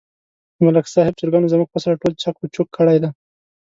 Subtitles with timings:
[0.55, 3.09] د ملک صاحب چرگانو زموږ فصل ټول چک چوک کړی دی.